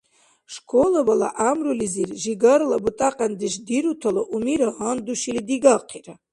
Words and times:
Школабала 0.53 1.29
гӀямрулизир 1.35 2.09
жигарла 2.21 2.77
бутӀакьяндеш 2.83 3.53
дирутала 3.67 4.23
умира 4.35 4.69
гьандушили 4.77 5.41
дигахъира. 5.47 6.13